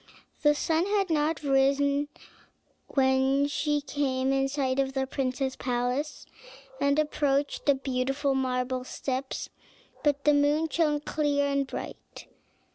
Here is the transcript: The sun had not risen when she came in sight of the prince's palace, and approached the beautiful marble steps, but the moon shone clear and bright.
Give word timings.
The 0.41 0.55
sun 0.55 0.87
had 0.87 1.11
not 1.11 1.43
risen 1.43 2.07
when 2.87 3.45
she 3.45 3.81
came 3.81 4.33
in 4.33 4.47
sight 4.47 4.79
of 4.79 4.93
the 4.93 5.05
prince's 5.05 5.55
palace, 5.55 6.25
and 6.79 6.97
approached 6.97 7.67
the 7.67 7.75
beautiful 7.75 8.33
marble 8.33 8.83
steps, 8.83 9.51
but 10.03 10.23
the 10.23 10.33
moon 10.33 10.69
shone 10.69 11.01
clear 11.01 11.45
and 11.45 11.67
bright. 11.67 12.25